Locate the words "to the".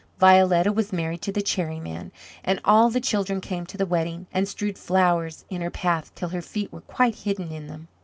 1.21-1.43, 3.67-3.85